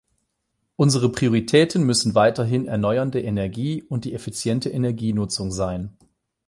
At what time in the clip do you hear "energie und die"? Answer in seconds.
3.21-4.15